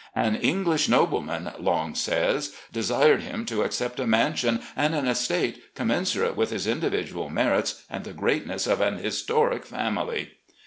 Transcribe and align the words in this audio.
"An 0.15 0.39
Ei^lish 0.39 0.89
nobleman," 0.89 1.51
Long 1.59 1.93
says, 1.93 2.55
"desired 2.73 3.21
him 3.21 3.45
to 3.45 3.61
accept 3.61 3.99
a 3.99 4.07
mansion 4.07 4.61
and 4.75 4.95
an 4.95 5.07
estate 5.07 5.61
commensurate 5.75 6.35
with 6.35 6.49
his 6.49 6.65
individual 6.65 7.29
merits 7.29 7.83
and 7.87 8.03
the 8.03 8.13
greatness 8.13 8.65
of 8.65 8.81
an 8.81 8.97
historic 8.97 9.63
family." 9.63 10.31